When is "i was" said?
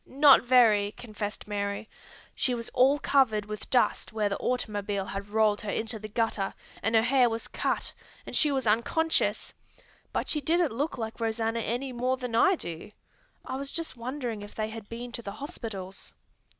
13.45-13.71